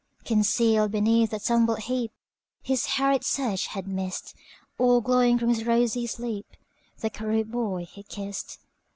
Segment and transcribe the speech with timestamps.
[0.25, 4.33] Concealed beneath a tumbled heapHis hurried search had missed,
[4.79, 6.47] All glowing from his rosy sleep,
[7.01, 8.57] The cherub boy he kissed.